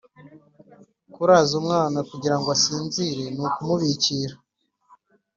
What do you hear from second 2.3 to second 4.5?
ngo asinzire ni ukumubikira